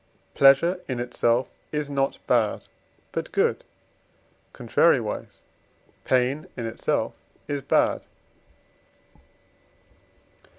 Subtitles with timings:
[0.33, 2.63] Pleasure in itself is not bad
[3.11, 3.63] but good:
[4.51, 5.41] contrariwise,
[6.05, 7.13] pain in itself
[7.47, 8.01] is bad.